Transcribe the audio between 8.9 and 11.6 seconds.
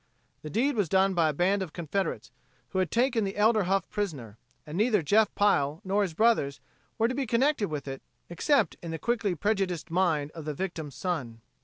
quickly prejudiced mind of the victim's son.